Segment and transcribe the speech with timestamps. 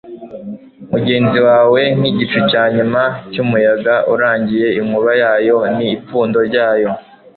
[0.91, 3.01] Mugenzi wawe nkigicu cyanyuma
[3.31, 6.89] cyumuyaga urangiye inkuba yayo ni ipfundo ryayo